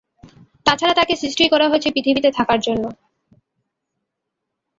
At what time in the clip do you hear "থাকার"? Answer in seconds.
2.37-2.59